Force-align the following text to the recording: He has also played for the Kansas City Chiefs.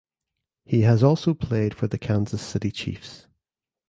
He 0.65 0.81
has 0.81 1.03
also 1.03 1.35
played 1.35 1.75
for 1.75 1.85
the 1.85 1.99
Kansas 1.99 2.41
City 2.41 2.71
Chiefs. 2.71 3.27